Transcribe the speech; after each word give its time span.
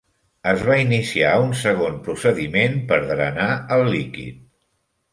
Es 0.51 0.63
va 0.69 0.77
iniciar 0.83 1.33
un 1.43 1.53
segon 1.61 2.01
procediment 2.09 2.83
per 2.93 3.01
drenar 3.13 3.49
el 3.81 3.89
líquid. 3.95 4.45